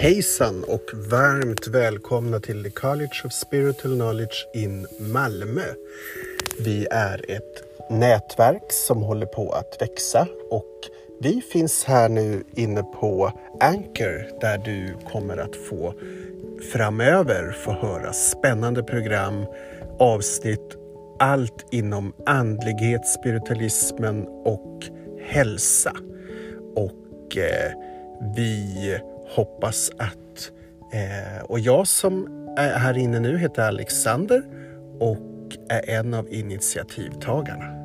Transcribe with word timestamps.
Hejsan 0.00 0.64
och 0.64 0.90
varmt 0.94 1.66
välkomna 1.66 2.40
till 2.40 2.64
The 2.64 2.70
College 2.70 3.22
of 3.24 3.32
Spiritual 3.32 3.94
Knowledge 3.94 4.46
in 4.54 4.86
Malmö. 4.98 5.62
Vi 6.60 6.86
är 6.90 7.30
ett 7.30 7.62
nätverk 7.90 8.72
som 8.72 9.02
håller 9.02 9.26
på 9.26 9.50
att 9.52 9.82
växa 9.82 10.26
och 10.50 10.74
vi 11.20 11.40
finns 11.52 11.84
här 11.84 12.08
nu 12.08 12.44
inne 12.56 12.82
på 12.82 13.32
Anchor 13.60 14.40
där 14.40 14.58
du 14.58 14.96
kommer 15.12 15.36
att 15.36 15.56
få 15.56 15.94
framöver 16.72 17.52
få 17.52 17.72
höra 17.72 18.12
spännande 18.12 18.82
program, 18.82 19.46
avsnitt, 19.98 20.76
allt 21.18 21.66
inom 21.70 22.12
andlighet, 22.26 23.06
spiritualismen 23.06 24.26
och 24.44 24.84
hälsa. 25.20 25.92
Och 26.76 27.36
eh, 27.36 27.72
vi 28.36 28.98
hoppas 29.28 29.90
att... 29.98 30.52
Eh, 30.92 31.44
och 31.44 31.60
jag 31.60 31.86
som 31.86 32.28
är 32.58 32.78
här 32.78 32.98
inne 32.98 33.20
nu 33.20 33.38
heter 33.38 33.62
Alexander 33.62 34.42
och 35.00 35.56
är 35.68 35.90
en 35.90 36.14
av 36.14 36.32
initiativtagarna. 36.32 37.77